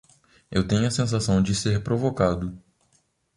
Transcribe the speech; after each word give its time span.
Eu 0.49 0.67
tenho 0.67 0.87
a 0.87 0.89
sensação 0.89 1.43
de 1.43 1.53
ser 1.53 1.83
provocado 1.83 2.59